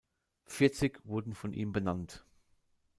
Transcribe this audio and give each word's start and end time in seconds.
Vierzig 0.47 0.97
wurden 1.03 1.35
von 1.35 1.53
ihm 1.53 1.73
benannt. 1.73 2.25